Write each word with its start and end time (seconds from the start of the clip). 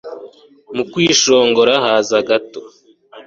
mu 0.75 0.83
kwishongora 0.91 1.73
haza 1.85 2.17
gato 2.27 2.59